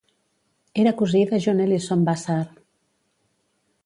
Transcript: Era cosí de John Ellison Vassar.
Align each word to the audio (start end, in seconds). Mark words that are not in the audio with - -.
Era 0.83 0.93
cosí 1.01 1.19
de 1.31 1.39
John 1.45 1.61
Ellison 1.65 2.05
Vassar. 2.07 2.43